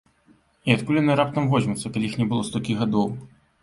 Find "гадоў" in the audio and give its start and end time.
2.85-3.19